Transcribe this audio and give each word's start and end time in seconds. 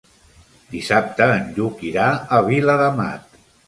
Dissabte 0.71 1.29
en 1.35 1.53
Lluc 1.59 1.87
irà 1.93 2.11
a 2.41 2.45
Viladamat. 2.53 3.35